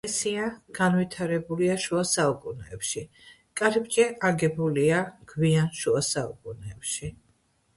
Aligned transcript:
ეკლესია 0.03 0.45
განვითარებულია 0.77 1.75
შუა 1.83 2.01
საუკუნეებში, 2.11 3.03
კარიბჭე 3.61 4.09
აგებულია 4.31 5.03
გვიანი 5.35 5.81
შუა 5.83 6.03
საუკუნეებში. 6.09 7.13